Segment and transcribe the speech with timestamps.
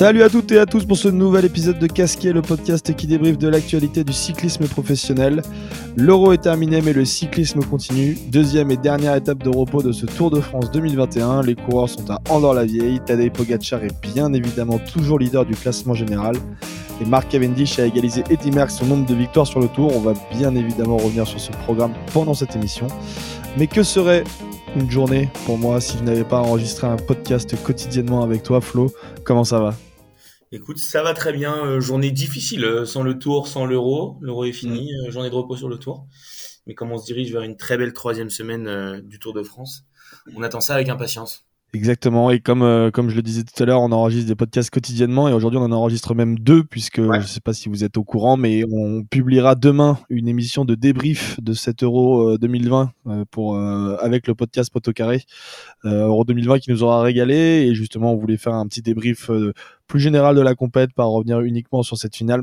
[0.00, 3.06] Salut à toutes et à tous pour ce nouvel épisode de Casquet, le podcast qui
[3.06, 5.42] débriefe de l'actualité du cyclisme professionnel.
[5.94, 8.16] L'Euro est terminé mais le cyclisme continue.
[8.28, 11.42] Deuxième et dernière étape de repos de ce Tour de France 2021.
[11.42, 13.00] Les coureurs sont à Andorre-la-Vieille.
[13.04, 16.34] Tadej Pogacar est bien évidemment toujours leader du classement général.
[17.02, 19.94] Et Mark Cavendish a égalisé Eddie Merckx son nombre de victoires sur le Tour.
[19.94, 22.86] On va bien évidemment revenir sur ce programme pendant cette émission.
[23.58, 24.24] Mais que serait
[24.76, 28.90] une journée pour moi si je n'avais pas enregistré un podcast quotidiennement avec toi, Flo?
[29.24, 29.74] Comment ça va?
[30.52, 31.64] Écoute, ça va très bien.
[31.64, 34.18] Euh, journée difficile, euh, sans le tour, sans l'euro.
[34.20, 36.08] L'euro est fini, euh, journée de repos sur le tour.
[36.66, 39.86] Mais comme on se dirige vers une très belle troisième semaine du Tour de France,
[40.34, 41.46] on attend ça avec impatience.
[41.72, 42.30] Exactement.
[42.30, 45.28] Et comme, euh, comme je le disais tout à l'heure, on enregistre des podcasts quotidiennement
[45.28, 47.96] et aujourd'hui on en enregistre même deux puisque je ne sais pas si vous êtes
[47.96, 53.24] au courant, mais on publiera demain une émission de débrief de cet Euro 2020 euh,
[53.30, 55.22] pour, euh, avec le podcast Potocaré.
[55.84, 57.34] Euro 2020 qui nous aura régalé
[57.68, 59.30] et justement on voulait faire un petit débrief
[59.86, 62.42] plus général de la compète, pas revenir uniquement sur cette finale.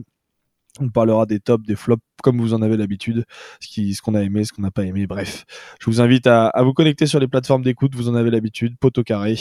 [0.80, 3.26] On parlera des tops, des flops, comme vous en avez l'habitude,
[3.60, 5.08] ce qu'on a aimé, ce qu'on n'a pas aimé.
[5.08, 5.46] Bref,
[5.80, 9.04] je vous invite à, vous connecter sur les plateformes d'écoute, vous en avez l'habitude, poteau
[9.04, 9.36] carré.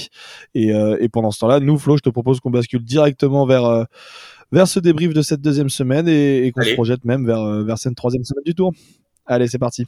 [0.54, 3.64] Et, euh, et pendant ce temps-là, nous, Flo, je te propose qu'on bascule directement vers,
[3.64, 3.84] euh,
[4.52, 7.78] vers ce débrief de cette deuxième semaine et, qu'on se projette même vers, euh, vers
[7.78, 8.72] cette troisième semaine du tour.
[9.26, 9.86] Allez, c'est parti.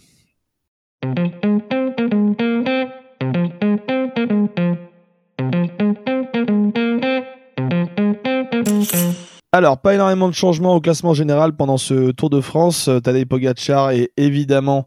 [9.58, 12.86] Alors, pas énormément de changements au classement général pendant ce Tour de France.
[12.86, 14.86] Euh, Tadej Pogacar est évidemment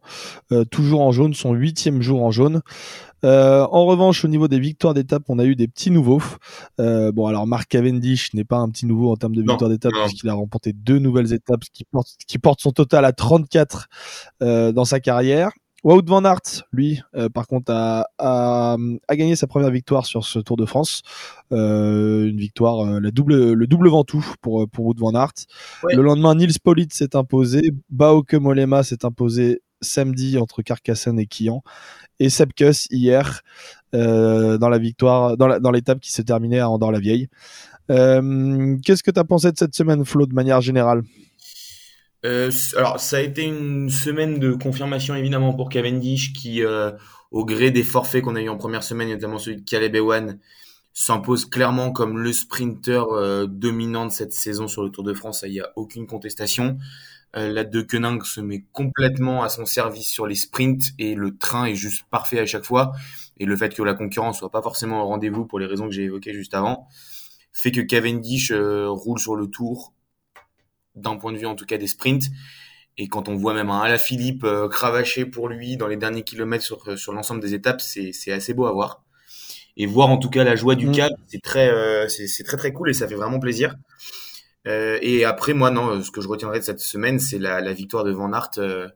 [0.54, 2.62] euh, toujours en jaune, son huitième jour en jaune.
[3.26, 6.22] Euh, en revanche, au niveau des victoires d'étape, on a eu des petits nouveaux.
[6.78, 10.30] bon, alors Mark Cavendish n'est pas un petit nouveau en termes de victoires d'étape puisqu'il
[10.30, 13.90] a remporté deux nouvelles étapes, qui portent qui porte son total à 34
[14.40, 15.52] dans sa carrière.
[15.84, 20.26] Wout van Aert, lui, euh, par contre, a, a, a, gagné sa première victoire sur
[20.26, 21.02] ce Tour de France.
[21.52, 25.34] Euh, une victoire, euh, la double, le double Ventoux pour, pour Wout van Aert.
[25.84, 27.72] Le lendemain, Nils Polit s'est imposé.
[27.90, 31.64] Bauke Molema s'est imposé samedi entre Carcassonne et Quillan.
[32.20, 33.42] Et Sepkus hier
[33.96, 37.28] euh, dans la victoire, dans l'étape qui s'est terminée à Andorre-la-Vieille.
[37.90, 41.02] Qu'est-ce que tu as pensé de cette semaine, Flo, de manière générale?
[42.26, 46.92] Euh, alors, ça a été une semaine de confirmation évidemment pour Cavendish qui, euh,
[47.32, 50.40] au gré des forfaits qu'on a eu en première semaine, notamment celui de Caleb Ewan,
[50.94, 55.44] s'impose clairement comme le sprinter euh, dominant de cette saison sur le Tour de France.
[55.48, 56.78] Il n'y a aucune contestation.
[57.34, 61.66] la De Koenig se met complètement à son service sur les sprints et le train
[61.66, 62.92] est juste parfait à chaque fois.
[63.40, 65.94] Et le fait que la concurrence soit pas forcément au rendez-vous pour les raisons que
[65.94, 66.88] j'ai évoquées juste avant,
[67.54, 69.94] fait que Cavendish roule sur le Tour
[70.96, 72.26] d'un point de vue en tout cas des sprints.
[72.98, 76.64] Et quand on voit même un Alaphilippe euh, cravacher pour lui dans les derniers kilomètres
[76.64, 79.04] sur, euh, sur l'ensemble des étapes, c'est, assez beau à voir.
[79.78, 80.92] Et voir en tout cas la joie du mmh.
[80.92, 83.76] cap, c'est très, euh, c'est, très très cool et ça fait vraiment plaisir.
[84.68, 87.74] Euh, et après, moi, non, ce que je retiendrai de cette semaine, c'est la, la
[87.74, 88.88] victoire de Van Aert euh,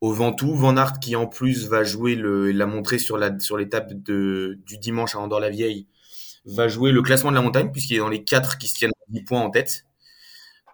[0.00, 0.54] au Ventoux.
[0.54, 4.58] Van Aert qui en plus va jouer, le, l'a montré sur, la, sur l'étape de,
[4.66, 5.86] du dimanche à Andorre-la-Vieille,
[6.44, 8.92] va jouer le classement de la montagne puisqu'il est dans les quatre qui se tiennent
[9.08, 9.86] 10 points en tête.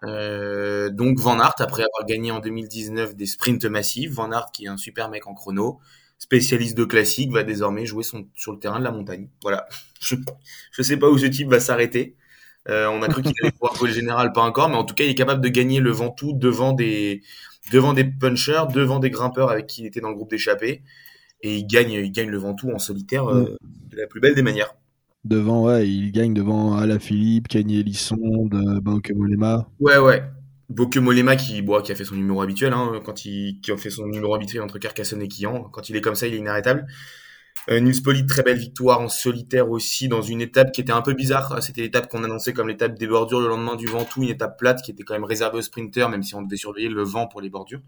[0.04, 4.64] Euh, donc Van Aert, après avoir gagné en 2019 des sprints massifs, Van Aert qui
[4.64, 5.81] est un super mec en chrono,
[6.19, 9.28] spécialiste de classique, va désormais jouer son, sur le terrain de la montagne.
[9.42, 9.66] Voilà.
[10.00, 10.14] Je,
[10.70, 12.14] je sais pas où ce type va s'arrêter.
[12.69, 14.94] Euh, on a cru qu'il allait pouvoir jouer le général, pas encore, mais en tout
[14.94, 17.22] cas, il est capable de gagner le Ventoux devant des,
[17.72, 20.82] devant des punchers, devant des grimpeurs avec qui il était dans le groupe d'échappée.
[21.41, 23.56] Et il gagne, il gagne le Ventoux en solitaire euh,
[23.91, 24.75] de la plus belle des manières.
[25.28, 29.69] Devant, ouais, il gagne devant Alaphilippe, Kanye Elisson, de Bauke Molema.
[29.78, 30.22] Ouais, ouais.
[30.71, 33.77] Bauke Molema qui, bon, qui a fait son numéro habituel, hein, quand il, qui a
[33.77, 35.65] fait son numéro habituel entre Carcassonne et Quillan.
[35.65, 36.87] Quand il est comme ça, il est inarrêtable.
[37.69, 41.03] Euh, Nils Poli, très belle victoire en solitaire aussi dans une étape qui était un
[41.03, 41.62] peu bizarre.
[41.62, 44.81] C'était l'étape qu'on annonçait comme l'étape des bordures le lendemain du Ventoux, une étape plate
[44.81, 47.43] qui était quand même réservée aux sprinters, même si on devait surveiller le vent pour
[47.43, 47.83] les bordures.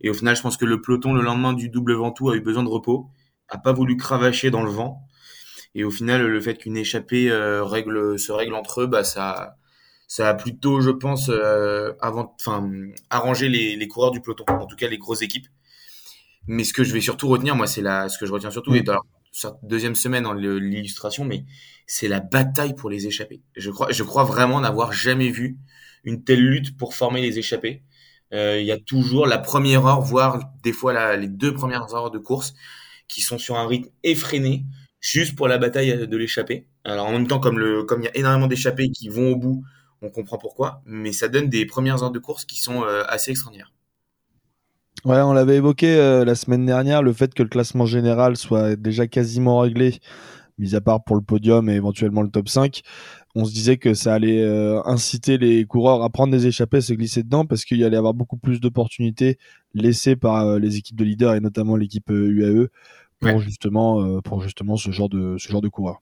[0.00, 2.40] Et au final, je pense que le peloton le lendemain du double Ventoux a eu
[2.40, 3.10] besoin de repos,
[3.48, 5.07] a pas voulu cravacher dans le vent.
[5.78, 9.54] Et au final, le fait qu'une échappée euh, règle, se règle entre eux, bah, ça,
[10.08, 12.68] ça a plutôt, je pense, euh, avant, enfin,
[13.10, 15.46] arrangé les, les, coureurs du peloton, en tout cas les grosses équipes.
[16.48, 18.74] Mais ce que je vais surtout retenir, moi, c'est la, ce que je retiens surtout,
[18.74, 19.06] et alors,
[19.62, 21.44] deuxième semaine dans l'illustration, mais
[21.86, 23.40] c'est la bataille pour les échappées.
[23.54, 25.58] Je crois, je crois vraiment n'avoir jamais vu
[26.02, 27.84] une telle lutte pour former les échappées.
[28.32, 31.94] Euh, il y a toujours la première heure, voire des fois la, les deux premières
[31.94, 32.54] heures de course,
[33.06, 34.64] qui sont sur un rythme effréné,
[35.00, 36.66] juste pour la bataille de l'échappée.
[36.84, 39.64] Alors en même temps, comme il y a énormément d'échappés qui vont au bout,
[40.02, 43.30] on comprend pourquoi, mais ça donne des premières heures de course qui sont euh, assez
[43.30, 43.72] extraordinaires.
[45.04, 48.76] Ouais, on l'avait évoqué euh, la semaine dernière, le fait que le classement général soit
[48.76, 50.00] déjà quasiment réglé
[50.58, 52.82] mis à part pour le podium et éventuellement le top 5,
[53.36, 56.92] on se disait que ça allait euh, inciter les coureurs à prendre des échappées, se
[56.94, 59.38] glisser dedans, parce qu'il y allait avoir beaucoup plus d'opportunités
[59.72, 62.66] laissées par les équipes de leaders et notamment l'équipe UAE
[63.20, 66.00] pour justement pour justement ce genre de ce genre de coureurs.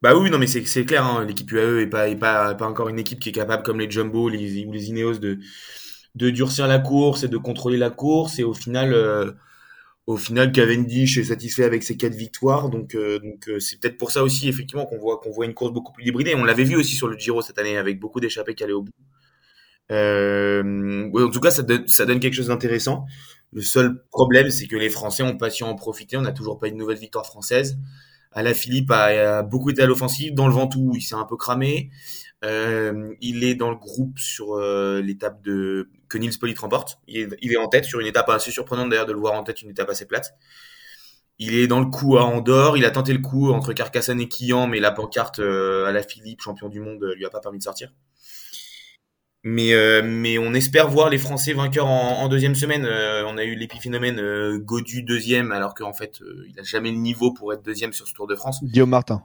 [0.00, 2.88] Bah oui, non mais c'est clair, hein, l'équipe UAE est pas, est pas pas encore
[2.88, 5.40] une équipe qui est capable comme les Jumbo les, ou les Ineos de
[6.14, 8.38] de durcir la course et de contrôler la course.
[8.38, 9.32] Et au final euh,
[10.06, 12.70] au final Cavendish est satisfait avec ses quatre victoires.
[12.70, 15.54] Donc euh, donc euh, c'est peut-être pour ça aussi effectivement qu'on voit qu'on voit une
[15.54, 18.20] course beaucoup plus hybridée on l'avait vu aussi sur le Giro cette année avec beaucoup
[18.20, 18.92] d'échappées qui allaient au bout.
[19.90, 23.06] En tout cas ça donne, ça donne quelque chose d'intéressant
[23.52, 26.58] le seul problème c'est que les Français ont pas su en profiter on n'a toujours
[26.58, 27.78] pas une nouvelle victoire française
[28.36, 31.90] la Philippe a, beaucoup été à l'offensive dans le Ventoux il s'est un peu cramé
[32.44, 37.00] euh, il est dans le groupe sur euh, l'étape de que Nils Polit remporte.
[37.08, 39.62] Il est, en tête sur une étape assez surprenante d'ailleurs de le voir en tête,
[39.62, 40.34] une étape assez plate.
[41.38, 42.76] Il est dans le coup à Andorre.
[42.76, 46.68] Il a tenté le coup entre Carcassonne et Quillan, mais la pancarte euh, Philippe, champion
[46.68, 47.92] du monde, lui a pas permis de sortir.
[49.50, 52.84] Mais, euh, mais on espère voir les Français vainqueurs en, en deuxième semaine.
[52.84, 57.52] on a eu l'épiphénomène Godu deuxième, alors qu'en fait, il a jamais le niveau pour
[57.52, 58.62] être deuxième sur ce Tour de France.
[58.62, 59.22] Guillaume Martin.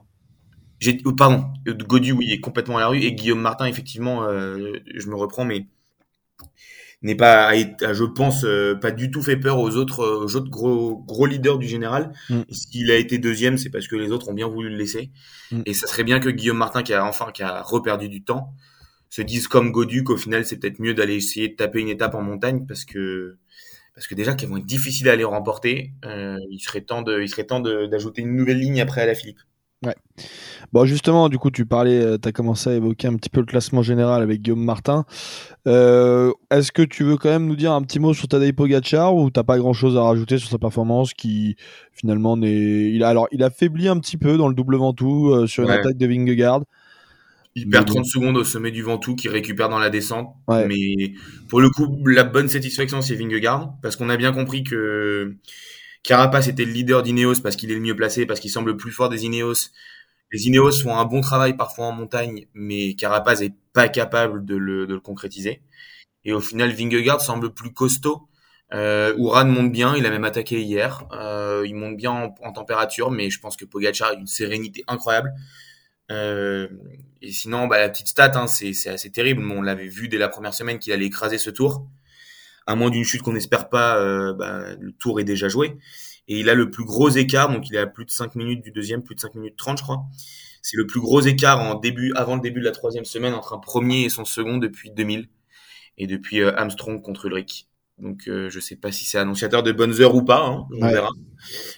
[0.80, 3.00] J'ai, oh, pardon, Godu, oui, est complètement à la rue.
[3.00, 5.66] Et Guillaume Martin, effectivement, euh, je me reprends, mais
[7.02, 10.50] n'est pas, je pense, euh, pas du tout fait peur aux autres, euh, aux autres
[10.50, 12.12] gros, gros leaders du général.
[12.30, 12.40] Mm.
[12.50, 15.10] S'il a été deuxième, c'est parce que les autres ont bien voulu le laisser.
[15.52, 15.62] Mm.
[15.66, 18.54] Et ça serait bien que Guillaume Martin, qui a enfin, qui a reperdu du temps,
[19.14, 22.14] se dise comme Godu qu'au final, c'est peut-être mieux d'aller essayer de taper une étape
[22.14, 23.36] en montagne parce que,
[23.94, 27.28] parce que déjà qu'elles vont être difficiles à aller remporter, il serait temps de, il
[27.28, 29.38] serait temps d'ajouter une nouvelle ligne après à la Philippe.
[29.84, 29.94] Ouais.
[30.72, 33.40] Bon, justement, du coup, tu parlais, euh, tu as commencé à évoquer un petit peu
[33.40, 35.04] le classement général avec Guillaume Martin.
[35.66, 39.14] Euh, est-ce que tu veux quand même nous dire un petit mot sur Tadej Pogacar
[39.14, 41.56] ou t'as pas grand-chose à rajouter sur sa performance qui
[41.92, 45.30] finalement n'est, il a alors il a faibli un petit peu dans le double Ventoux
[45.30, 46.62] euh, sur une attaque de Vingegaard.
[47.56, 50.34] Il perd 30 secondes au sommet du Ventoux, qui récupère dans la descente.
[50.48, 51.12] Mais
[51.48, 55.36] pour le coup, la bonne satisfaction, c'est Vingegaard, parce qu'on a bien compris que
[56.02, 58.76] Carapace était le leader d'Ineos parce qu'il est le mieux placé, parce qu'il semble le
[58.76, 59.70] plus fort des Ineos.
[60.32, 64.56] Les Ineos font un bon travail parfois en montagne, mais Carapace est pas capable de
[64.56, 65.62] le, de le concrétiser.
[66.24, 68.28] Et au final, Vingegaard semble plus costaud.
[68.72, 71.06] Euh, Uran monte bien, il a même attaqué hier.
[71.12, 75.32] Euh, il monte bien en, température, mais je pense que Pogacar a une sérénité incroyable.
[76.10, 76.68] Euh,
[77.22, 79.42] et sinon, bah, la petite stat, hein, c'est assez terrible.
[79.50, 81.86] On l'avait vu dès la première semaine qu'il allait écraser ce tour
[82.66, 85.76] à moins d'une chute qu'on n'espère pas, euh, bah, le tour est déjà joué.
[86.28, 88.62] Et il a le plus gros écart, donc il est à plus de 5 minutes
[88.62, 90.04] du deuxième, plus de 5 minutes 30 je crois.
[90.62, 93.52] C'est le plus gros écart en début, avant le début de la troisième semaine entre
[93.52, 95.28] un premier et son second depuis 2000
[95.98, 97.68] et depuis euh, Armstrong contre Ulrich.
[97.98, 100.88] Donc euh, je sais pas si c'est annonciateur de bonnes heures ou pas, hein, on
[100.88, 101.10] verra.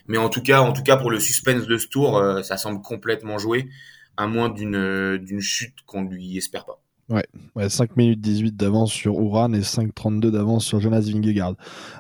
[0.07, 2.57] Mais en tout cas, en tout cas pour le suspense de ce tour, euh, ça
[2.57, 3.69] semble complètement joué,
[4.17, 6.81] à moins d'une d'une chute qu'on lui espère pas.
[7.09, 7.25] Ouais,
[7.55, 11.55] ouais, 5 minutes 18 d'avance sur Uran et 5.32 d'avance sur Jonas Vingegaard.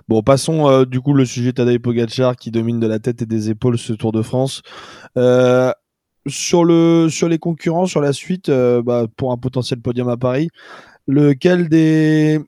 [0.09, 3.27] Bon, passons euh, du coup le sujet Tadej Pogacar qui domine de la tête et
[3.27, 4.63] des épaules ce Tour de France.
[5.17, 5.71] Euh,
[6.27, 10.17] sur le sur les concurrents, sur la suite, euh, bah, pour un potentiel podium à
[10.17, 10.49] Paris,
[11.07, 12.41] lequel des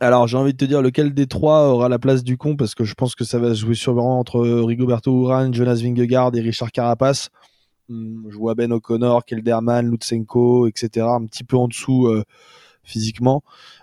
[0.00, 2.54] alors j'ai envie de te dire lequel des trois aura la place du con?
[2.54, 6.34] Parce que je pense que ça va se jouer sûrement entre Rigoberto Uran, Jonas Vingegaard
[6.34, 7.30] et Richard Carapace.
[7.92, 11.06] Hmm, je vois Ben O'Connor, Kelderman, Lutsenko, etc.
[11.06, 12.24] un petit peu en dessous euh,
[12.82, 13.42] physiquement.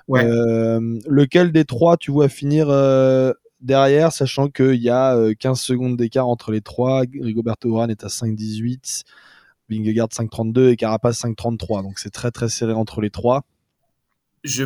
[0.09, 5.95] Euh, lequel des trois tu vois finir euh, derrière, sachant qu'il y a 15 secondes
[5.95, 7.01] d'écart entre les trois.
[7.01, 9.03] Rigoberto Urán est à 5,18,
[9.69, 11.83] Vingegaard 5,32 et Carapace 5,33.
[11.83, 13.43] Donc c'est très très serré entre les trois.
[14.43, 14.65] Je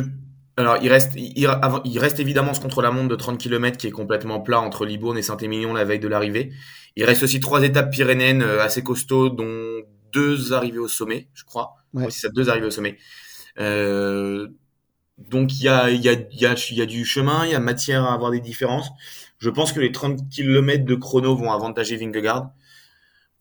[0.56, 4.60] alors, il reste, il, reste évidemment ce contre-la-montre de 30 km qui est complètement plat
[4.60, 6.52] entre Libourne et Saint-Émilion la veille de l'arrivée.
[6.94, 9.82] Il reste aussi trois étapes pyrénéennes euh, assez costauds, dont
[10.12, 11.74] deux arrivées au sommet, je crois.
[11.92, 12.04] Ouais.
[12.10, 12.98] c'est ça, deux arrivées au sommet.
[13.58, 14.46] Euh,
[15.18, 17.50] donc, il y a, il y, a, il y, a, y a du chemin, il
[17.50, 18.90] y a matière à avoir des différences.
[19.38, 22.50] Je pense que les 30 km de chrono vont avantager Vingegaard.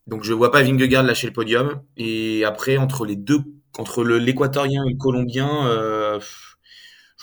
[0.07, 1.81] Donc, je vois pas Vingegaard lâcher le podium.
[1.95, 3.41] Et après, entre les deux,
[3.77, 6.19] entre l'équatorien et le colombien, euh,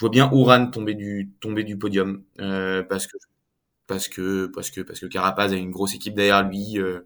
[0.01, 3.17] je vois bien Ouran tomber du tomber du podium euh, parce que
[3.85, 6.79] parce que parce que parce que Carapaz a une grosse équipe derrière lui.
[6.79, 7.01] Euh,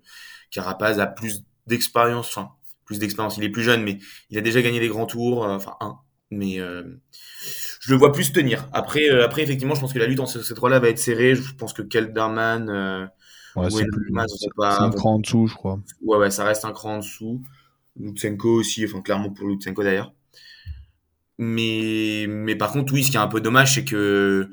[0.49, 2.51] Carapaz a plus d'expérience, enfin
[2.85, 3.35] plus d'expérience.
[3.35, 3.97] Il est plus jeune, mais
[4.29, 5.97] il a déjà gagné les grands tours, euh, enfin un.
[6.31, 6.83] Mais euh,
[7.81, 8.65] je le vois plus tenir.
[8.71, 11.35] Après, euh, après effectivement, je pense que la lutte entre ces trois-là va être serrée.
[11.35, 13.05] Je pense que Kelderman, euh,
[13.57, 13.83] ouais, c'est
[14.69, 15.81] un cran en dessous, je crois.
[16.01, 17.41] Ouais, ouais, ça reste un cran en dessous.
[17.99, 20.13] Lutsenko aussi, enfin clairement pour Lutsenko d'ailleurs.
[21.37, 24.49] Mais, mais par contre, oui, ce qui est un peu dommage, c'est que,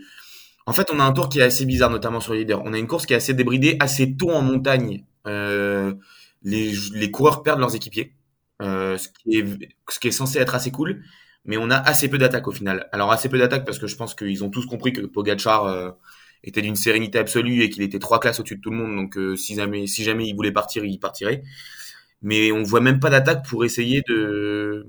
[0.66, 2.62] en fait, on a un tour qui est assez bizarre, notamment sur les leaders.
[2.64, 5.04] On a une course qui est assez débridée assez tôt en montagne
[6.44, 8.14] les, les coureurs perdent leurs équipiers,
[8.60, 9.46] ce, qui est,
[9.88, 11.02] ce qui est censé être assez cool,
[11.44, 12.88] mais on a assez peu d'attaques au final.
[12.92, 15.94] Alors assez peu d'attaques parce que je pense qu'ils ont tous compris que Pogachar
[16.44, 18.96] était d'une sérénité absolue et qu'il était trois classes au-dessus de tout le monde.
[18.96, 21.42] Donc euh, si jamais si jamais il voulait partir, il partirait.
[22.22, 24.86] Mais on voit même pas d'attaque pour essayer de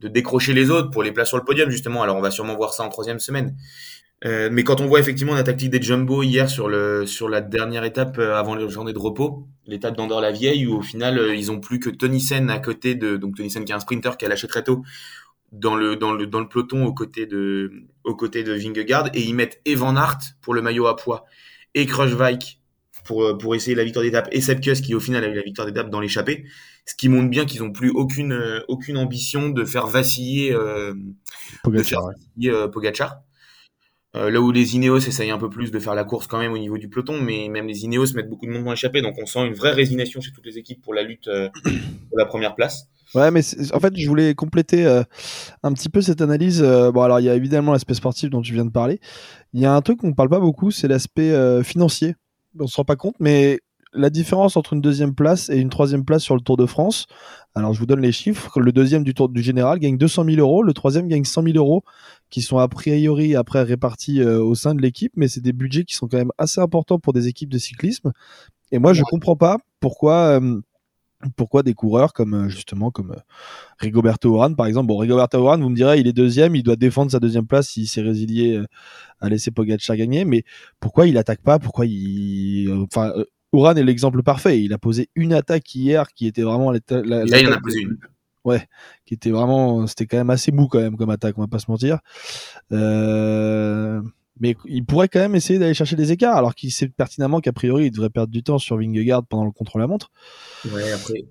[0.00, 2.02] de décrocher les autres pour les places sur le podium justement.
[2.02, 3.56] Alors on va sûrement voir ça en troisième semaine.
[4.24, 7.40] Euh, mais quand on voit effectivement la tactique des Jumbo hier sur le sur la
[7.40, 11.36] dernière étape euh, avant la journée de repos, l'étape d'Andorre la Vieille où au final
[11.36, 13.80] ils ont plus que Tony Sen à côté de donc Tony Sen qui est un
[13.80, 14.82] sprinter qui a lâché très tôt
[15.52, 17.70] dans le dans le dans le peloton aux côtés de
[18.02, 21.24] aux côtés de Vingegaard et ils mettent Evan Hart pour le maillot à poids
[21.74, 22.60] et Kruijswijk
[23.04, 25.66] pour pour essayer la victoire d'étape et Sepkus qui au final a eu la victoire
[25.66, 26.44] d'étape dans l'échappée
[26.88, 30.94] ce qui montre bien qu'ils ont plus aucune aucune ambition de faire vaciller euh,
[31.62, 32.02] Pogacar,
[32.44, 33.22] euh, Pogacar.
[34.16, 36.52] Euh, là où les Ineos essayent un peu plus de faire la course quand même
[36.52, 39.16] au niveau du peloton, mais même les Ineos mettent beaucoup de monde dans l'échappée, donc
[39.20, 41.50] on sent une vraie résignation chez toutes les équipes pour la lutte euh,
[42.08, 42.88] pour la première place.
[43.14, 43.40] Ouais, mais
[43.72, 45.02] en fait, je voulais compléter euh,
[45.62, 46.62] un petit peu cette analyse.
[46.62, 49.00] Euh, bon, alors il y a évidemment l'aspect sportif dont tu viens de parler.
[49.54, 52.16] Il y a un truc qu'on ne parle pas beaucoup, c'est l'aspect euh, financier.
[52.58, 53.60] On se rend pas compte, mais
[53.92, 57.06] la différence entre une deuxième place et une troisième place sur le Tour de France.
[57.54, 58.60] Alors, je vous donne les chiffres.
[58.60, 61.56] Le deuxième du Tour du Général gagne 200 000 euros, le troisième gagne 100 000
[61.56, 61.82] euros,
[62.30, 65.94] qui sont a priori après répartis au sein de l'équipe, mais c'est des budgets qui
[65.94, 68.12] sont quand même assez importants pour des équipes de cyclisme.
[68.70, 70.40] Et moi, je comprends pas pourquoi
[71.36, 73.20] pourquoi des coureurs comme euh, justement comme euh,
[73.78, 76.76] Rigoberto Urán par exemple bon Rigoberto Urán vous me direz il est deuxième il doit
[76.76, 78.66] défendre sa deuxième place s'il s'est résilié euh,
[79.20, 80.44] à laisser Pogacar gagner mais
[80.80, 81.58] pourquoi il attaque pas?
[81.58, 83.12] Pourquoi il enfin
[83.52, 87.24] Urán est l'exemple parfait il a posé une attaque hier qui était vraiment la, la,
[87.24, 87.98] là il en a posé une
[88.44, 88.66] ouais
[89.04, 91.58] qui était vraiment c'était quand même assez mou quand même comme attaque on va pas
[91.58, 91.98] se mentir
[92.72, 94.00] euh
[94.40, 97.52] mais il pourrait quand même essayer d'aller chercher des écarts, alors qu'il sait pertinemment qu'a
[97.52, 100.12] priori il devrait perdre du temps sur Vingegaard pendant le contre-la-montre.
[100.72, 101.24] Ouais, après,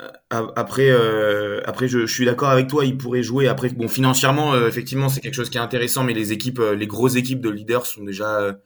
[0.00, 2.84] euh, après, euh, après, je, suis d'accord avec toi.
[2.84, 3.48] Il pourrait jouer.
[3.48, 6.86] Après, bon, financièrement, euh, effectivement, c'est quelque chose qui est intéressant, mais les équipes, les
[6.86, 8.56] grosses équipes de leaders sont déjà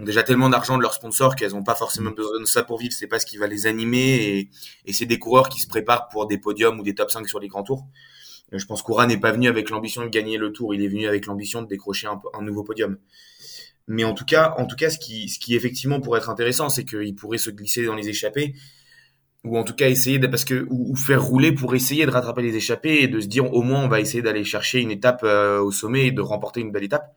[0.00, 2.78] ont déjà tellement d'argent de leurs sponsors qu'elles n'ont pas forcément besoin de ça pour
[2.78, 2.92] vivre.
[2.92, 4.50] C'est pas ce qui va les animer, et,
[4.86, 7.40] et c'est des coureurs qui se préparent pour des podiums ou des top 5 sur
[7.40, 7.86] les grands tours.
[8.52, 11.06] Je pense qu'Oura n'est pas venu avec l'ambition de gagner le tour, il est venu
[11.06, 12.98] avec l'ambition de décrocher un, un, nouveau podium.
[13.86, 16.68] Mais en tout cas, en tout cas, ce qui, ce qui effectivement pourrait être intéressant,
[16.68, 18.54] c'est qu'il pourrait se glisser dans les échappées,
[19.44, 22.42] ou en tout cas essayer de, parce que ou, faire rouler pour essayer de rattraper
[22.42, 25.20] les échappées et de se dire au moins on va essayer d'aller chercher une étape
[25.24, 27.14] euh, au sommet et de remporter une belle étape.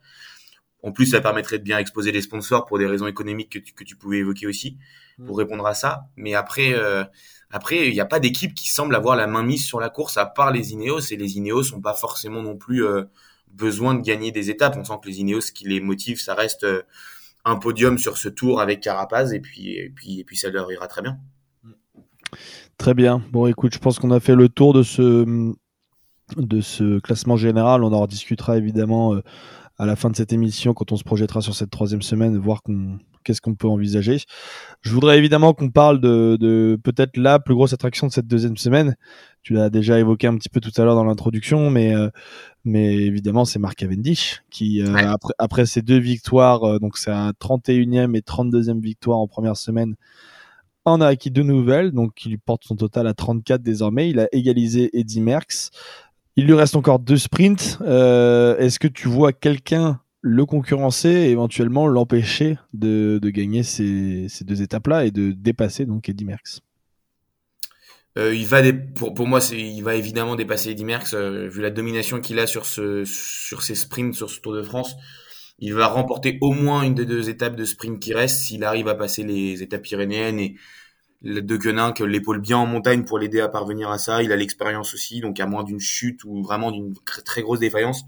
[0.84, 3.72] En plus, ça permettrait de bien exposer les sponsors pour des raisons économiques que tu,
[3.72, 4.76] que tu pouvais évoquer aussi
[5.24, 5.38] pour mm.
[5.38, 6.08] répondre à ça.
[6.16, 7.04] Mais après, euh,
[7.50, 10.18] après, il n'y a pas d'équipe qui semble avoir la main mise sur la course
[10.18, 13.04] à part les Ineos et les Ineos n'ont pas forcément non plus euh,
[13.50, 14.76] besoin de gagner des étapes.
[14.76, 16.82] On sent que les Ineos, ce qui les motive, ça reste euh,
[17.46, 20.70] un podium sur ce tour avec Carapaz et puis, et puis, et puis ça leur
[20.70, 21.18] ira très bien.
[22.76, 23.22] Très bien.
[23.32, 25.54] Bon, écoute, je pense qu'on a fait le tour de ce,
[26.36, 27.84] de ce classement général.
[27.84, 29.22] On en rediscutera évidemment euh,
[29.78, 32.62] à la fin de cette émission quand on se projettera sur cette troisième semaine, voir
[32.62, 34.18] qu'on qu'est-ce qu'on peut envisager.
[34.82, 38.56] Je voudrais évidemment qu'on parle de, de peut-être la plus grosse attraction de cette deuxième
[38.56, 38.96] semaine.
[39.42, 42.10] Tu l'as déjà évoqué un petit peu tout à l'heure dans l'introduction, mais euh,
[42.64, 47.10] mais évidemment c'est Mark Cavendish qui euh, après après ses deux victoires, euh, donc c'est
[47.10, 49.96] un 31e et 32e victoire en première semaine
[50.84, 54.10] en a acquis deux nouvelles, donc il lui porte son total à 34 désormais.
[54.10, 55.70] Il a égalisé Eddie Merckx.
[56.36, 57.78] Il lui reste encore deux sprints.
[57.82, 64.26] Euh, Est-ce que tu vois quelqu'un le concurrencer et éventuellement l'empêcher de, de, gagner ces,
[64.28, 66.60] ces deux étapes-là et de dépasser donc Eddy Merckx?
[68.16, 68.62] Euh, il va
[68.94, 72.46] pour, pour moi il va évidemment dépasser Eddy Merckx euh, vu la domination qu'il a
[72.46, 74.96] sur ce sur ses sprints sur ce Tour de France.
[75.58, 78.88] Il va remporter au moins une des deux étapes de sprint qui restent s'il arrive
[78.88, 80.56] à passer les étapes pyrénéennes et
[81.24, 84.22] de Quenin que l'épaule bien en montagne pour l'aider à parvenir à ça.
[84.22, 88.04] Il a l'expérience aussi donc à moins d'une chute ou vraiment d'une très grosse défaillance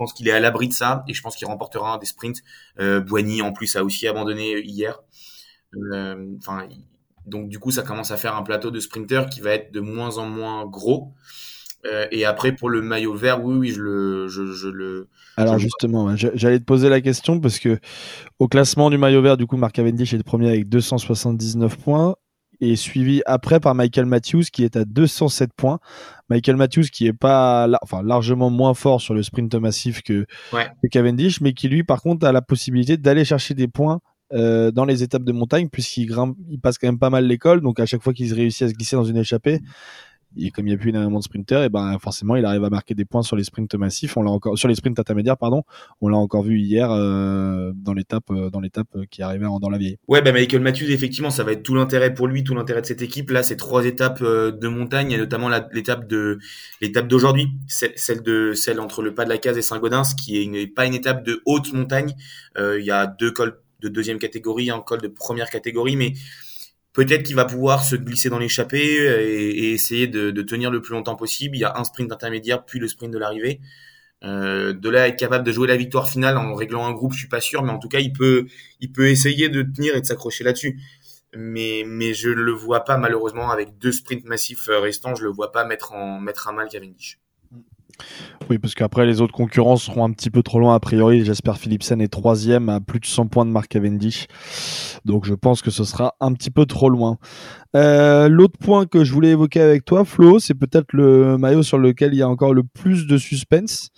[0.00, 2.06] je pense qu'il est à l'abri de ça et je pense qu'il remportera un des
[2.06, 2.42] sprints.
[2.78, 4.98] Euh, Boigny en plus a aussi abandonné hier.
[5.76, 6.24] Euh,
[7.26, 9.80] donc du coup ça commence à faire un plateau de sprinters qui va être de
[9.80, 11.12] moins en moins gros.
[11.84, 15.08] Euh, et après pour le maillot vert, oui, oui, je le, je, je le.
[15.36, 17.78] Alors justement, j'allais te poser la question parce que
[18.38, 22.16] au classement du maillot vert, du coup, Marc Cavendish est le premier avec 279 points
[22.60, 25.78] et suivi après par Michael Matthews qui est à 207 points.
[26.28, 30.26] Michael Matthews qui est pas enfin largement moins fort sur le sprint massif que,
[30.90, 34.00] Cavendish, mais qui lui par contre a la possibilité d'aller chercher des points
[34.32, 37.60] euh, dans les étapes de montagne puisqu'il grimpe, il passe quand même pas mal l'école,
[37.60, 39.60] donc à chaque fois qu'il réussit à se glisser dans une échappée,
[40.36, 42.70] et comme il n'y a plus énormément de sprinters, et ben forcément il arrive à
[42.70, 44.16] marquer des points sur les sprints massifs.
[44.16, 45.62] On l'a encore sur les sprints intermédiaires, pardon.
[46.00, 49.78] On l'a encore vu hier euh, dans l'étape euh, dans l'étape qui arrivait dans la
[49.78, 49.98] vieille.
[50.08, 52.86] Ouais, bah Michael Matthews, effectivement, ça va être tout l'intérêt pour lui, tout l'intérêt de
[52.86, 53.30] cette équipe.
[53.30, 56.38] Là, c'est trois étapes euh, de montagne, et notamment l'étape de
[56.80, 60.44] l'étape d'aujourd'hui, celle de celle entre le pas de la Case et Saint-Gaudens, qui est
[60.44, 62.14] une, pas une étape de haute montagne.
[62.56, 66.12] Il y a deux cols de deuxième catégorie, un col de première catégorie, mais
[67.00, 71.16] Peut-être qu'il va pouvoir se glisser dans l'échappée et, essayer de, tenir le plus longtemps
[71.16, 71.56] possible.
[71.56, 73.58] Il y a un sprint intermédiaire, puis le sprint de l'arrivée.
[74.22, 77.20] Euh, de là être capable de jouer la victoire finale en réglant un groupe, je
[77.20, 78.48] suis pas sûr, mais en tout cas, il peut,
[78.80, 80.78] il essayer de tenir et de s'accrocher là-dessus.
[81.34, 85.52] Mais, mais je le vois pas malheureusement avec deux sprints massifs restants, je le vois
[85.52, 87.18] pas mettre en mettre à mal Cavendish.
[88.48, 91.24] Oui, parce qu'après, les autres concurrents seront un petit peu trop loin a priori.
[91.24, 94.26] Jasper Philipsen est troisième à plus de 100 points de Mark Cavendish.
[95.04, 97.18] Donc, je pense que ce sera un petit peu trop loin.
[97.76, 101.78] Euh, l'autre point que je voulais évoquer avec toi, Flo, c'est peut-être le maillot sur
[101.78, 103.90] lequel il y a encore le plus de suspense.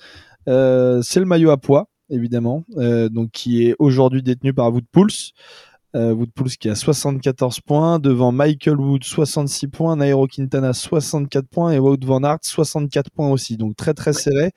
[0.48, 4.84] Euh, c'est le maillot à poids, évidemment, euh, donc qui est aujourd'hui détenu par Wood
[4.92, 5.32] Pulse.
[5.94, 6.16] Euh,
[6.58, 11.98] qui a 74 points, devant Michael Wood 66 points, Nairo Quintana 64 points et Wout
[12.02, 13.58] Van Aert 64 points aussi.
[13.58, 14.52] Donc très très serré.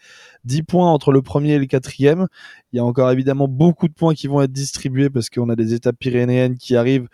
[0.46, 2.28] 10 points entre le premier et le quatrième.
[2.72, 5.58] Il y a encore évidemment beaucoup de points qui vont être distribués parce qu'on a
[5.58, 7.10] des étapes pyrénéennes qui arrivent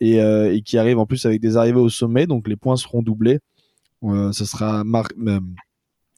[0.00, 2.26] et, euh, qui arrivent en plus avec des arrivées au sommet.
[2.26, 3.38] Donc les points seront doublés.
[4.02, 5.40] Euh, ce sera euh,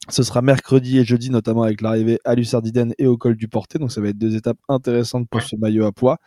[0.08, 3.78] ce sera mercredi et jeudi, notamment avec l'arrivée à Lussardiden et au col du Porté.
[3.78, 6.18] Donc ça va être deux étapes intéressantes pour ce maillot à poids.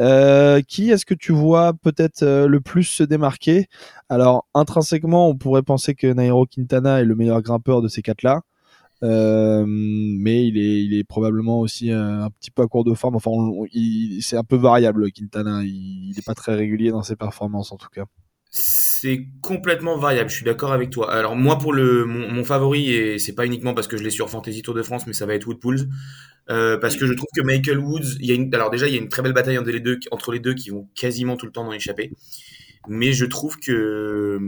[0.00, 3.66] Euh, qui est-ce que tu vois peut-être euh, le plus se démarquer?
[4.08, 8.42] Alors intrinsèquement, on pourrait penser que Nairo Quintana est le meilleur grimpeur de ces quatre-là.
[9.04, 13.16] Euh, mais il est, il est probablement aussi un, petit peu à court de forme.
[13.16, 13.30] Enfin,
[14.20, 15.62] c'est un peu variable, Quintana.
[15.64, 18.04] Il n'est pas très régulier dans ses performances, en tout cas.
[19.00, 20.28] C'est complètement variable.
[20.28, 21.12] Je suis d'accord avec toi.
[21.12, 24.28] Alors moi, pour le mon, favori et c'est pas uniquement parce que je l'ai sur
[24.28, 25.88] Fantasy Tour de France, mais ça va être Woodpools.
[26.50, 28.18] Euh, parce que je trouve que Michael Woods,
[28.52, 31.36] alors déjà il y a une très belle bataille entre les deux, qui vont quasiment
[31.36, 32.10] tout le temps dans l'échappée.
[32.88, 34.38] Mais je trouve que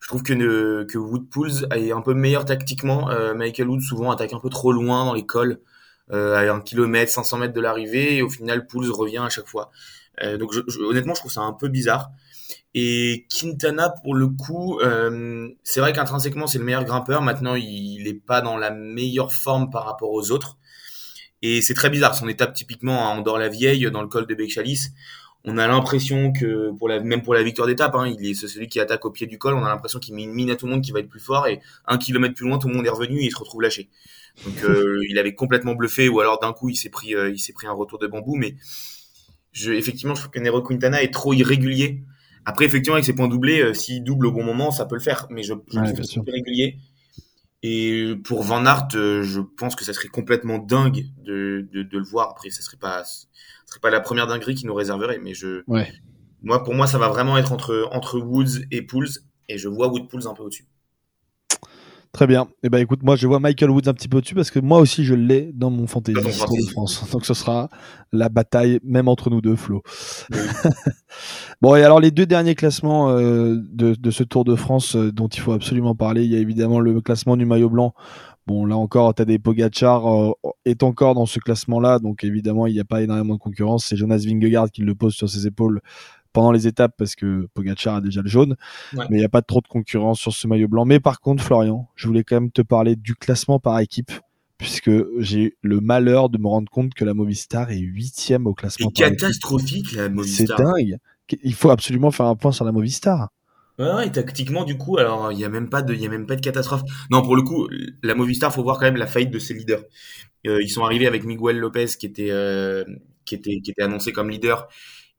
[0.00, 3.10] je trouve que Woodpools est un peu meilleur tactiquement.
[3.10, 5.60] Euh, Michael Woods souvent attaque un peu trop loin dans les cols,
[6.10, 9.46] euh, à un kilomètre, 500 mètres de l'arrivée, et au final Pools revient à chaque
[9.46, 9.70] fois.
[10.20, 12.10] Euh, donc honnêtement, je trouve ça un peu bizarre.
[12.74, 17.22] Et Quintana, pour le coup, euh, c'est vrai qu'intrinsèquement, c'est le meilleur grimpeur.
[17.22, 20.58] Maintenant, il n'est pas dans la meilleure forme par rapport aux autres.
[21.42, 22.14] Et c'est très bizarre.
[22.14, 24.88] Son étape, typiquement, à Andorre-la-Vieille, dans le col de Becchalis,
[25.44, 28.68] on a l'impression que, pour la, même pour la victoire d'étape, hein, il est celui
[28.68, 29.54] qui attaque au pied du col.
[29.54, 31.20] On a l'impression qu'il met une mine à tout le monde qui va être plus
[31.20, 31.48] fort.
[31.48, 33.90] Et un kilomètre plus loin, tout le monde est revenu et il se retrouve lâché.
[34.46, 36.08] Donc, euh, il avait complètement bluffé.
[36.08, 38.36] Ou alors, d'un coup, il s'est pris, euh, il s'est pris un retour de bambou.
[38.36, 38.54] Mais
[39.52, 42.04] je, effectivement, je trouve que Nero Quintana est trop irrégulier
[42.44, 45.00] après, effectivement, avec ses points doublés, euh, s'il double au bon moment, ça peut le
[45.00, 45.26] faire.
[45.30, 46.78] Mais je, je ouais, trouve régulier.
[47.62, 51.98] Et pour Van Aert, euh, je pense que ça serait complètement dingue de, de, de
[51.98, 52.30] le voir.
[52.30, 53.26] Après, ça serait pas, ça
[53.66, 55.20] serait pas la première dinguerie qui nous réserverait.
[55.22, 55.92] Mais je, ouais.
[56.42, 59.08] moi, pour moi, ça va vraiment être entre, entre Woods et Pools.
[59.48, 60.66] Et je vois Wood Pools un peu au-dessus.
[62.12, 62.42] Très bien.
[62.42, 64.58] Et eh ben écoute, moi je vois Michael Woods un petit peu au-dessus parce que
[64.58, 67.10] moi aussi je l'ai dans mon fantasy Tour de France.
[67.10, 67.70] Donc ce sera
[68.12, 69.82] la bataille même entre nous deux, Flo.
[71.62, 75.10] bon et alors les deux derniers classements euh, de, de, ce Tour de France euh,
[75.10, 77.94] dont il faut absolument parler, il y a évidemment le classement du maillot blanc.
[78.46, 80.32] Bon là encore, Tadej Pogacar euh,
[80.66, 83.86] est encore dans ce classement-là, donc évidemment il n'y a pas énormément de concurrence.
[83.86, 85.80] C'est Jonas Vingegaard qui le pose sur ses épaules
[86.32, 88.56] pendant les étapes parce que Pogacar a déjà le jaune.
[88.94, 90.84] Mais il n'y a pas trop de concurrence sur ce maillot blanc.
[90.84, 94.12] Mais par contre, Florian, je voulais quand même te parler du classement par équipe
[94.58, 98.92] puisque j'ai le malheur de me rendre compte que la Movistar est huitième au classement.
[98.94, 100.56] C'est catastrophique la Movistar.
[100.56, 100.98] C'est dingue.
[101.42, 103.30] Il faut absolument faire un point sur la Movistar.
[103.78, 106.08] Ouais, et tactiquement, du coup, alors il n'y a même pas de, il y a
[106.08, 106.82] même pas de catastrophe.
[107.10, 107.68] Non, pour le coup,
[108.02, 109.82] la Movistar, faut voir quand même la faillite de ses leaders.
[110.46, 112.84] Euh, ils sont arrivés avec Miguel Lopez qui était, euh,
[113.24, 114.68] qui était, qui était annoncé comme leader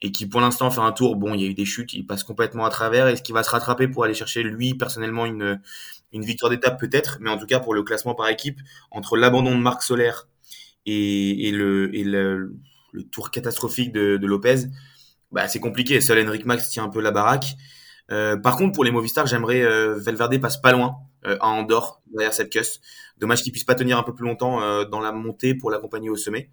[0.04, 1.16] et qui pour l'instant fait un tour.
[1.16, 3.08] Bon, il y a eu des chutes, il passe complètement à travers.
[3.08, 5.60] Est-ce qu'il va se rattraper pour aller chercher lui personnellement une
[6.12, 8.60] une victoire d'étape peut-être, mais en tout cas pour le classement par équipe
[8.92, 10.28] entre l'abandon de Marc Solaire
[10.86, 14.68] et, le le, tour catastrophique de, de Lopez,
[15.32, 16.00] bah c'est compliqué.
[16.02, 17.56] Seul Henrik Max tient un peu la baraque.
[18.12, 22.02] Euh, par contre, pour les Movistar, j'aimerais euh, Valverde passe pas loin euh, à Andorre
[22.12, 22.82] derrière cette cusse.
[23.18, 26.10] Dommage qu'il puisse pas tenir un peu plus longtemps euh, dans la montée pour l'accompagner
[26.10, 26.50] au sommet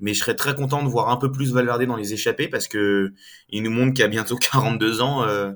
[0.00, 2.68] mais je serais très content de voir un peu plus Valverde dans les échappées parce
[2.68, 3.12] que
[3.48, 5.52] il nous montre qu'à bientôt 42 ans, euh,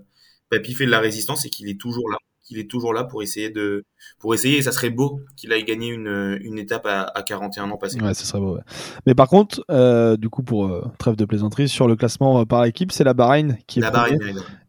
[0.50, 2.18] Papy fait de la résistance et qu'il est toujours là,
[2.50, 3.85] qu'il est toujours là pour essayer de,
[4.18, 4.59] pour essayer.
[4.59, 8.00] Et ça serait beau qu'il aille gagner une, une étape à, à 41 ans passés.
[8.00, 8.57] Ouais, ça serait beau.
[8.57, 8.62] Ouais.
[9.07, 12.44] Mais par contre, euh, du coup, pour euh, trêve de plaisanterie, sur le classement euh,
[12.44, 14.18] par équipe, c'est la Bahreïn qui est la Bahreïn,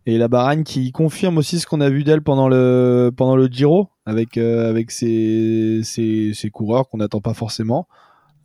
[0.06, 3.48] Et la Bahreïn qui confirme aussi ce qu'on a vu d'elle pendant le, pendant le
[3.48, 7.88] Giro, avec, avec ses, ses, ses coureurs qu'on n'attend pas forcément,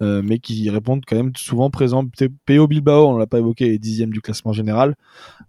[0.03, 2.05] euh, mais qui répondent quand même souvent présents.
[2.47, 2.67] P.O.
[2.67, 4.95] Bilbao, on l'a pas évoqué, est dixième du classement général.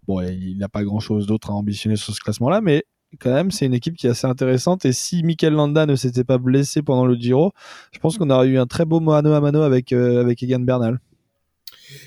[0.08, 2.86] Bon, il n'a pas grand-chose d'autre à ambitionner sur ce classement-là, mais
[3.20, 4.86] quand même, c'est une équipe qui est assez intéressante.
[4.86, 7.52] Et si Mikel Landa ne s'était pas blessé pendant le Giro,
[7.92, 10.60] je pense qu'on aurait eu un très beau mano à mano avec, euh, avec Egan
[10.60, 11.00] Bernal.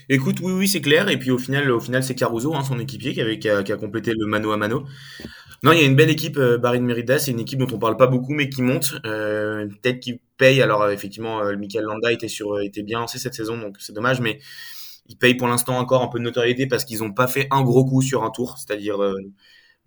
[0.08, 1.08] Écoute, oui, oui, c'est clair.
[1.08, 3.62] Et puis au final, au final, c'est Caruso, hein, son équipier, qui, avait, qui, a,
[3.76, 4.84] complété le mano à mano.
[5.62, 7.18] Non, il y a une belle équipe, euh, Barin Merida.
[7.18, 8.94] C'est une équipe dont on parle pas beaucoup, mais qui monte.
[9.04, 10.62] Euh, Peut-être qui paye.
[10.62, 13.92] Alors euh, effectivement, euh, Michael Landa était sur, était bien lancé cette saison, donc c'est
[13.92, 14.40] dommage, mais
[15.06, 17.62] ils payent pour l'instant encore un peu de notoriété parce qu'ils n'ont pas fait un
[17.62, 18.56] gros coup sur un tour.
[18.58, 18.98] C'est-à-dire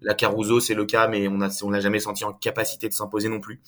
[0.02, 2.94] la Caruso, c'est le cas, mais on a, on n'a jamais senti en capacité de
[2.94, 3.62] s'imposer non plus.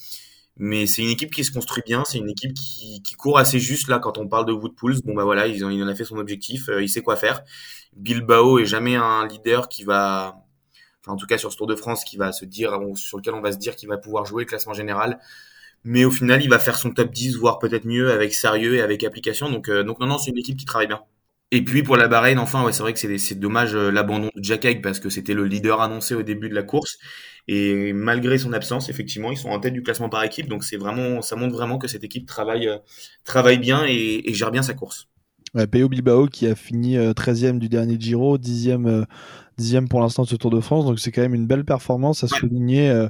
[0.58, 3.60] Mais c'est une équipe qui se construit bien, c'est une équipe qui, qui, court assez
[3.60, 5.02] juste là quand on parle de Woodpools.
[5.04, 7.44] Bon bah voilà, il en a fait son objectif, euh, il sait quoi faire.
[7.98, 10.45] Bilbao est jamais un leader qui va,
[11.08, 13.42] en tout cas sur ce Tour de France, qui va se dire, sur lequel on
[13.42, 15.20] va se dire qu'il va pouvoir jouer le classement général.
[15.84, 18.82] Mais au final, il va faire son top 10, voire peut-être mieux avec sérieux et
[18.82, 19.52] avec application.
[19.52, 21.02] Donc, euh, donc non, non, c'est une équipe qui travaille bien.
[21.52, 24.44] Et puis pour la Bahreïn, enfin, ouais, c'est vrai que c'est dommage euh, l'abandon de
[24.44, 26.98] Jack Haig parce que c'était le leader annoncé au début de la course.
[27.48, 30.48] Et malgré son absence, effectivement, ils sont en tête du classement par équipe.
[30.48, 32.78] Donc c'est vraiment, ça montre vraiment que cette équipe travaille, euh,
[33.24, 35.08] travaille bien et, gère bien sa course.
[35.56, 39.06] Ouais, Peo Bilbao qui a fini 13e euh, du dernier Giro, 10e,
[39.58, 40.86] 10e pour l'instant de ce Tour de France.
[40.86, 43.08] Donc c'est quand même une belle performance à souligner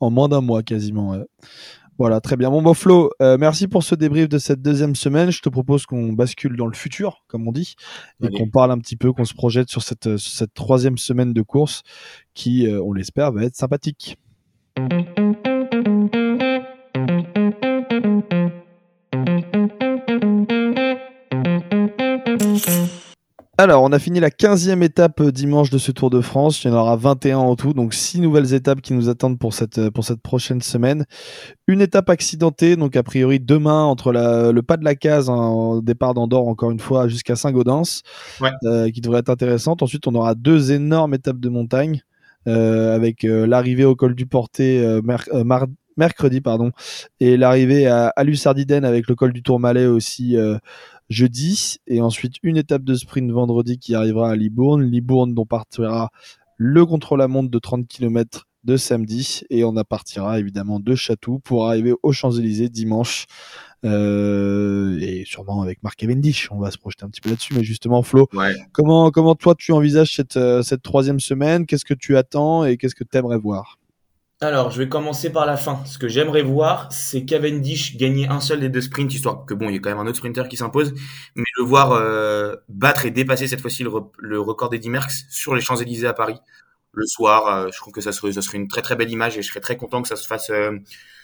[0.00, 1.16] en moins d'un mois quasiment.
[1.98, 2.48] Voilà, très bien.
[2.48, 5.32] Bon, bon Flo, euh, merci pour ce débrief de cette deuxième semaine.
[5.32, 7.74] Je te propose qu'on bascule dans le futur, comme on dit,
[8.22, 11.42] et qu'on parle un petit peu, qu'on se projette sur cette, cette troisième semaine de
[11.42, 11.82] course
[12.34, 14.16] qui, euh, on l'espère, va être sympathique.
[23.60, 26.62] Alors, on a fini la 15e étape euh, dimanche de ce Tour de France.
[26.62, 29.52] Il y en aura 21 en tout, donc six nouvelles étapes qui nous attendent pour
[29.52, 31.06] cette, euh, pour cette prochaine semaine.
[31.66, 36.14] Une étape accidentée, donc a priori demain entre le pas de la case, hein, départ
[36.14, 38.02] d'Andorre encore une fois jusqu'à Saint-Gaudens,
[38.62, 39.82] euh, qui devrait être intéressante.
[39.82, 42.02] Ensuite, on aura deux énormes étapes de montagne,
[42.46, 44.82] avec l'arrivée au col du Porté
[45.98, 46.70] mercredi, pardon,
[47.20, 50.36] et l'arrivée à, Lussardiden avec le col du Tourmalet aussi
[51.08, 54.82] jeudi et ensuite une étape de sprint vendredi qui arrivera à Libourne.
[54.82, 56.10] Libourne dont partira
[56.56, 61.94] le contre-la-montre de 30 km de samedi et on partira évidemment de Chatou pour arriver
[62.02, 63.26] aux Champs-Élysées dimanche
[63.84, 66.50] euh, et sûrement avec Marc Cavendish.
[66.50, 68.28] On va se projeter un petit peu là-dessus, mais justement Flo,
[68.72, 71.66] comment comment toi tu envisages cette euh, cette troisième semaine?
[71.66, 73.77] Qu'est-ce que tu attends et qu'est-ce que tu aimerais voir?
[74.40, 75.82] Alors, je vais commencer par la fin.
[75.84, 79.68] Ce que j'aimerais voir, c'est Cavendish gagner un seul des deux sprints, histoire que bon,
[79.68, 80.94] il y a quand même un autre sprinter qui s'impose,
[81.34, 85.60] mais le voir euh, battre et dépasser cette fois-ci le, record d'Eddie Merckx sur les
[85.60, 86.36] Champs-Élysées à Paris
[86.92, 87.48] le soir.
[87.48, 89.48] Euh, je trouve que ça serait, ça serait une très très belle image et je
[89.48, 90.70] serais très content que ça se fasse euh,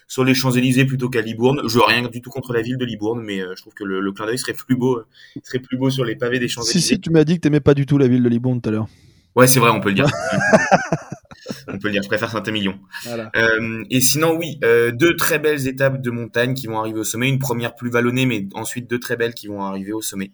[0.09, 1.61] sur les Champs-Élysées plutôt qu'à Libourne.
[1.68, 4.00] Je veux rien du tout contre la ville de Libourne, mais je trouve que le,
[4.00, 5.05] le clin d'œil serait plus beau,
[5.44, 6.81] serait plus beau sur les pavés des Champs-Élysées.
[6.81, 8.70] Si si, tu m'as dit que t'aimais pas du tout la ville de Libourne tout
[8.70, 8.88] à l'heure.
[9.37, 10.07] Ouais, c'est vrai, on peut le dire.
[11.68, 12.03] on peut le dire.
[12.03, 12.79] Je préfère Saint-Émilion.
[13.37, 17.05] Euh, et sinon, oui, euh, deux très belles étapes de montagne qui vont arriver au
[17.05, 17.29] sommet.
[17.29, 20.31] Une première plus vallonnée, mais ensuite deux très belles qui vont arriver au sommet.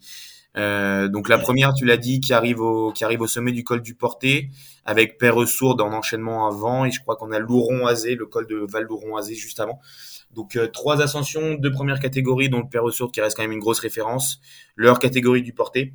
[0.57, 3.65] Euh, donc la première, tu l'as dit, qui arrive au qui arrive au sommet du
[3.65, 4.51] col du Porté,
[4.85, 9.35] avec Père-Sourde en enchaînement avant, et je crois qu'on a Louron-Azé, le col de Val-Louron-Azé
[9.35, 9.81] juste avant.
[10.33, 13.61] Donc euh, trois ascensions, deux premières catégories, dont le Père-Sourde qui reste quand même une
[13.61, 14.41] grosse référence,
[14.77, 15.95] leur catégorie du Porté.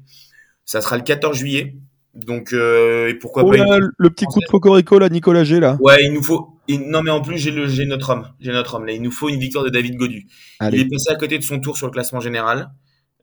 [0.65, 1.75] Ça sera le 14 juillet.
[2.15, 5.77] Donc, euh, et pourquoi oh pas Le petit coup de Cocorico, là, Nicolas G, là.
[5.81, 6.59] Ouais, il nous faut.
[6.69, 8.27] Non, mais en plus, j'ai le, j'ai notre homme.
[8.39, 8.85] J'ai notre homme.
[8.85, 10.25] Là, il nous faut une victoire de David Godu.
[10.61, 12.71] Il est passé à côté de son tour sur le classement général.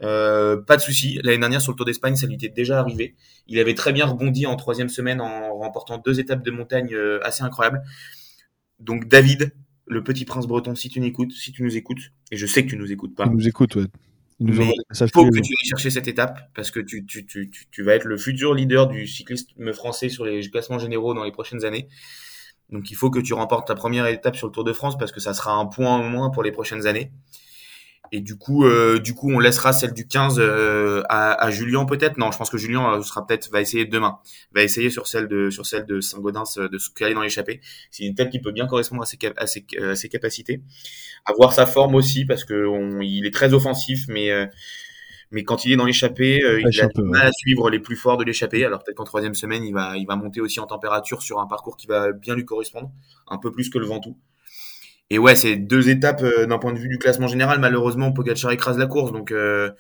[0.02, 1.18] Euh, pas de souci.
[1.22, 3.14] L'année dernière, sur le Tour d'Espagne, ça lui était déjà arrivé.
[3.46, 7.20] Il avait très bien rebondi en troisième semaine en remportant deux étapes de montagne euh,
[7.22, 7.82] assez incroyables.
[8.78, 9.52] Donc, David,
[9.86, 12.68] le petit prince breton, si tu n'écoutes, si tu nous écoutes, et je sais que
[12.68, 13.24] tu nous écoutes pas.
[13.24, 13.86] Tu nous écoutes, ouais.
[14.48, 17.94] Il faut que tu ailles chercher cette étape parce que tu, tu, tu, tu, vas
[17.94, 21.88] être le futur leader du cyclisme français sur les classements généraux dans les prochaines années.
[22.70, 25.12] Donc il faut que tu remportes ta première étape sur le Tour de France parce
[25.12, 27.12] que ça sera un point en moins pour les prochaines années.
[28.14, 31.86] Et du coup, euh, du coup, on laissera celle du 15 euh, à, à, Julien
[31.86, 32.18] peut-être?
[32.18, 34.18] Non, je pense que Julien euh, sera peut-être va essayer demain.
[34.54, 37.62] Va essayer sur celle de sur celle de Saint-Gaudens de se caler dans l'échappée.
[37.90, 40.60] C'est une tête qui peut bien correspondre à ses, à ses, à ses capacités.
[41.24, 44.30] Avoir sa forme aussi parce que on, il est très offensif, mais
[45.30, 48.18] mais quand il est dans l'échappée, il a du mal à suivre les plus forts
[48.18, 48.62] de l'échappée.
[48.66, 51.46] Alors peut-être qu'en troisième semaine, il va il va monter aussi en température sur un
[51.46, 52.90] parcours qui va bien lui correspondre,
[53.26, 54.18] un peu plus que le Ventoux.
[55.12, 57.60] Et ouais, c'est deux étapes euh, d'un point de vue du classement général.
[57.60, 59.70] Malheureusement, Pogacar écrase la course, donc euh,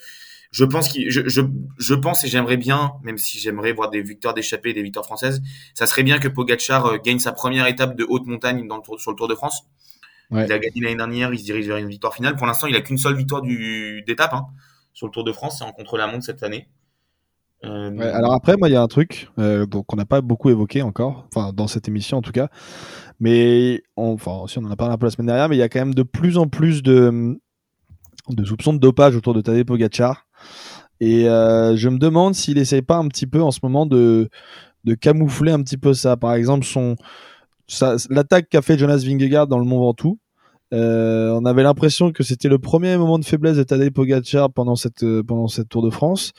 [0.50, 1.40] je pense qu'il, je, je,
[1.78, 5.40] je, pense et j'aimerais bien, même si j'aimerais voir des victoires d'échappée, des victoires françaises,
[5.72, 8.82] ça serait bien que Pogacar euh, gagne sa première étape de haute montagne dans le
[8.82, 9.62] tour, sur le Tour de France.
[10.32, 12.36] Il a gagné l'année dernière, il se dirige vers une victoire finale.
[12.36, 14.48] Pour l'instant, il a qu'une seule victoire d'étape hein,
[14.92, 16.68] sur le Tour de France, c'est en contre-la-montre cette année.
[17.64, 18.14] Euh...
[18.14, 21.28] alors après, moi, il y a un truc euh, qu'on n'a pas beaucoup évoqué encore,
[21.34, 22.48] enfin dans cette émission en tout cas,
[23.20, 25.62] mais enfin si on en a parlé un peu la semaine dernière, mais il y
[25.62, 27.38] a quand même de plus en plus de,
[28.28, 30.26] de soupçons de dopage autour de Tadej Pogacar.
[31.00, 34.28] Et euh, je me demande s'il essaye pas un petit peu en ce moment de,
[34.84, 36.16] de camoufler un petit peu ça.
[36.16, 36.96] Par exemple, son
[38.10, 40.18] l'attaque qu'a fait Jonas Vingegaard dans le Mont Ventoux.
[40.72, 44.76] Euh, on avait l'impression que c'était le premier moment de faiblesse de Tadej Pogacar pendant
[44.76, 46.32] cette pendant cette Tour de France.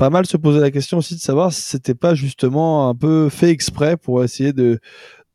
[0.00, 3.28] Pas mal se poser la question aussi de savoir si c'était pas justement un peu
[3.28, 4.80] fait exprès pour essayer de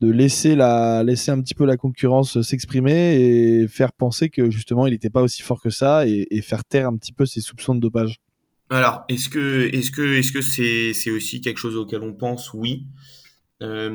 [0.02, 4.88] de laisser la laisser un petit peu la concurrence s'exprimer et faire penser que justement
[4.88, 7.76] il n'était pas aussi fort que ça et, faire taire un petit peu ses soupçons
[7.76, 8.20] de dopage.
[8.72, 12.52] Alors est-ce que est-ce que est-ce que c'est c'est aussi quelque chose auquel on pense?
[12.56, 12.88] Oui.
[13.62, 13.92] Euh,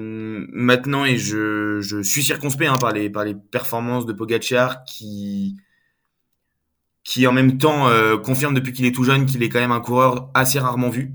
[0.53, 5.57] maintenant et je je suis circonspect hein, par les par les performances de Pogacar qui
[7.05, 9.73] qui en même temps euh, confirme depuis qu'il est tout jeune qu'il est quand même
[9.73, 11.15] un coureur assez rarement vu.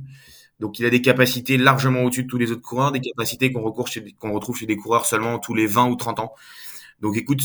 [0.60, 3.71] Donc il a des capacités largement au-dessus de tous les autres coureurs, des capacités qu'on
[3.71, 6.34] qu'on retrouve chez des coureurs seulement tous les 20 ou 30 ans.
[7.02, 7.41] Donc écoute,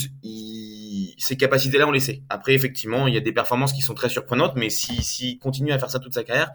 [1.18, 2.22] ces capacités-là, on les sait.
[2.28, 5.72] Après, effectivement, il y a des performances qui sont très surprenantes, mais s'il si, continue
[5.72, 6.52] à faire ça toute sa carrière,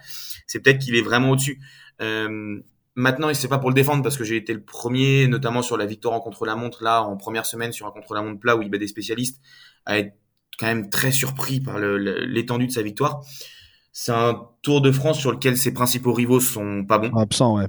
[0.48, 1.60] c'est peut-être qu'il est vraiment au-dessus.
[2.02, 2.62] Euh,
[2.96, 5.76] maintenant, et c'est pas pour le défendre, parce que j'ai été le premier, notamment sur
[5.76, 8.78] la victoire en contre-la-montre, là, en première semaine, sur un contre-la-montre plat, où il bat
[8.78, 9.42] des spécialistes,
[9.86, 10.14] à être
[10.60, 13.22] quand même très surpris par l'étendue de sa victoire.
[13.92, 17.16] C'est un Tour de France sur lequel ses principaux rivaux sont pas bons.
[17.16, 17.68] Absents, ouais.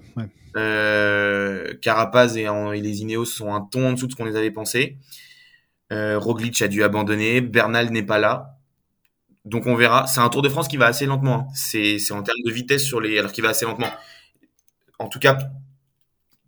[0.57, 2.49] Euh, Carapaz et,
[2.81, 4.96] les Ineos sont un ton en dessous de ce qu'on les avait pensé.
[5.92, 7.40] Euh, Roglic a dû abandonner.
[7.40, 8.59] Bernal n'est pas là.
[9.44, 10.07] Donc on verra.
[10.07, 11.49] C'est un Tour de France qui va assez lentement.
[11.49, 11.55] Hein.
[11.55, 13.18] C'est en termes de vitesse sur les.
[13.18, 13.90] Alors qu'il va assez lentement.
[14.99, 15.38] En tout cas,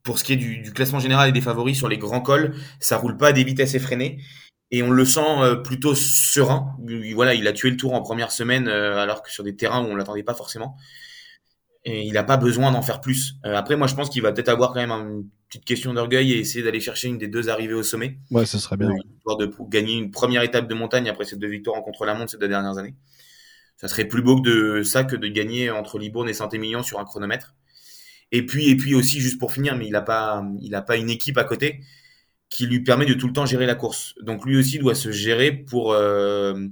[0.02, 2.56] pour ce qui est du, du, classement général et des favoris sur les grands cols,
[2.80, 4.18] ça roule pas à des vitesses effrénées
[4.70, 6.76] et on le sent euh, plutôt serein.
[7.14, 9.82] Voilà, il a tué le tour en première semaine euh, alors que sur des terrains
[9.82, 10.76] où on l'attendait pas forcément.
[11.84, 13.36] Et il n'a pas besoin d'en faire plus.
[13.46, 16.32] Euh, après, moi, je pense qu'il va peut-être avoir quand même une petite question d'orgueil
[16.32, 18.18] et essayer d'aller chercher une des deux arrivées au sommet.
[18.30, 18.90] Ouais, ce serait bien.
[19.24, 22.38] Pour, de, gagner une première étape de montagne après ces deux victoires en contre-la-montre ces
[22.38, 22.94] deux dernières années.
[23.78, 26.98] Ça serait plus beau que de ça que de gagner entre Libourne et Saint-Émilion sur
[26.98, 27.54] un chronomètre.
[28.32, 30.96] Et puis, et puis aussi, juste pour finir, mais il n'a pas, il a pas
[30.96, 31.80] une équipe à côté
[32.50, 34.14] qui lui permet de tout le temps gérer la course.
[34.22, 36.66] Donc lui aussi doit se gérer pour, euh,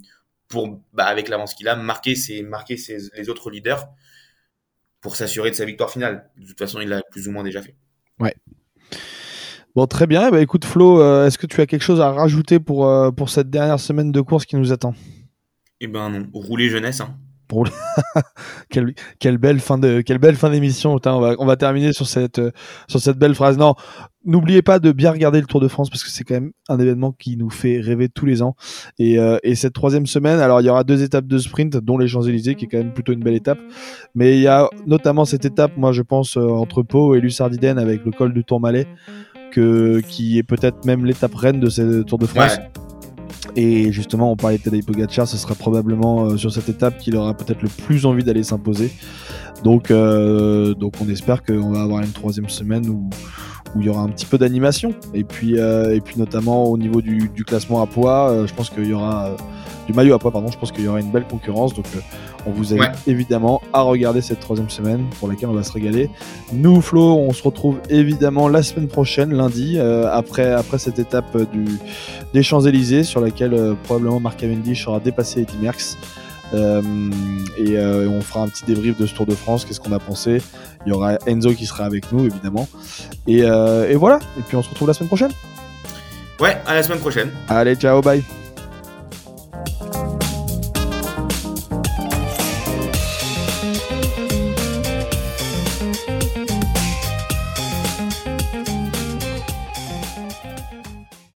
[0.49, 3.89] pour bah, avec l'avance qu'il a, marquer, ses, marquer ses, les autres leaders
[5.01, 6.31] pour s'assurer de sa victoire finale.
[6.39, 7.77] De toute façon, il l'a plus ou moins déjà fait.
[8.19, 8.35] Ouais.
[9.75, 10.31] Bon, très bien.
[10.31, 13.29] Bah, écoute, Flo, euh, est-ce que tu as quelque chose à rajouter pour, euh, pour
[13.29, 14.95] cette dernière semaine de course qui nous attend?
[15.81, 17.03] Eh ben non, rouler jeunesse.
[17.03, 17.19] Hein.
[18.71, 20.97] quelle, quelle, belle fin de quelle belle fin d'émission.
[21.05, 22.41] On va, on va terminer sur cette
[22.89, 23.57] sur cette belle phrase.
[23.57, 23.75] Non,
[24.27, 26.79] n'oubliez pas de bien regarder le Tour de France parce que c'est quand même un
[26.79, 28.55] événement qui nous fait rêver tous les ans.
[28.99, 31.97] Et, euh, et cette troisième semaine, alors il y aura deux étapes de sprint, dont
[31.97, 33.59] les Champs-Élysées, qui est quand même plutôt une belle étape.
[34.15, 37.79] Mais il y a notamment cette étape, moi je pense, euh, entre Pau et Lussardiden
[37.79, 38.87] avec le col du Tourmalet,
[39.53, 42.59] que, qui est peut-être même l'étape reine de ce Tour de France.
[43.55, 47.17] Et justement, on parlait de Tadej Pogacar, ce sera probablement euh, sur cette étape qu'il
[47.17, 48.91] aura peut-être le plus envie d'aller s'imposer.
[49.63, 53.09] Donc, euh, donc on espère qu'on va avoir une troisième semaine où,
[53.77, 54.95] où il y aura un petit peu d'animation.
[55.15, 58.55] Et puis, euh, et puis notamment au niveau du, du classement à poids, euh, je
[58.55, 59.37] pense qu'il y aura euh,
[59.87, 60.49] du maillot à poids, pardon.
[60.51, 61.75] Je pense qu'il y aura une belle concurrence.
[61.75, 62.01] Donc, euh,
[62.47, 66.09] on vous invite évidemment à regarder cette troisième semaine pour laquelle on va se régaler.
[66.53, 71.65] Nous, Flo, on se retrouve évidemment la semaine prochaine, lundi, après après cette étape du
[72.33, 75.97] des Champs Élysées sur laquelle probablement Marc Cavendish aura dépassé Eddie Merckx.
[76.55, 76.83] Euh,
[77.57, 79.99] et euh, on fera un petit débrief de ce Tour de France, qu'est-ce qu'on a
[79.99, 80.41] pensé.
[80.85, 82.69] Il y aura Enzo qui sera avec nous, évidemment.
[83.27, 85.33] Et, euh, et voilà, et puis on se retrouve la semaine prochaine.
[86.41, 87.31] Ouais, à la semaine prochaine.
[87.49, 88.23] Allez, ciao, bye.